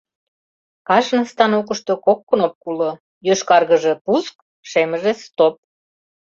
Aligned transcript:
Кажне 0.87 1.21
станокышто 1.31 1.93
кок 2.05 2.19
кнопко 2.29 2.65
уло: 2.71 2.91
йошкаргыже— 3.27 3.93
«пуск», 4.05 4.35
шемыже— 4.69 5.11
«стоп». 5.25 5.55